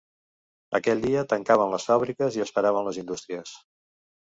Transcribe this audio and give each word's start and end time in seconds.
Aquell 0.79 1.03
dia 1.03 1.25
tancaven 1.35 1.75
les 1.75 1.85
fàbriques 1.91 2.41
i 2.41 2.45
es 2.47 2.55
paraven 2.57 2.91
les 2.91 3.01
indústries. 3.05 3.57